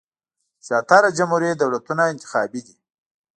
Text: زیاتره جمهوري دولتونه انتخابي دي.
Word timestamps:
زیاتره 0.67 1.09
جمهوري 1.17 1.49
دولتونه 1.61 2.03
انتخابي 2.13 2.61
دي. 2.67 2.75